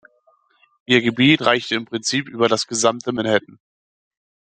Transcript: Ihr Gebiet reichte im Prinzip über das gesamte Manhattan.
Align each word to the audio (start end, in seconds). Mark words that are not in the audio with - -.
Ihr 0.87 1.03
Gebiet 1.03 1.43
reichte 1.43 1.75
im 1.75 1.85
Prinzip 1.85 2.27
über 2.27 2.47
das 2.49 2.65
gesamte 2.65 3.11
Manhattan. 3.11 3.59